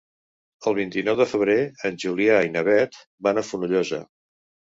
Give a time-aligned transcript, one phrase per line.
[0.69, 1.57] El vint-i-nou de febrer
[1.89, 4.01] en Julià i na Beth van a Fonollosa.